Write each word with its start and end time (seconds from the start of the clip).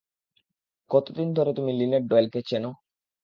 কতদিন 0.91 1.27
ধরে 1.33 1.51
তুমি 1.53 1.71
লিনেট 1.73 2.03
ডয়েলকে 2.07 2.39
চেনো? 2.49 2.71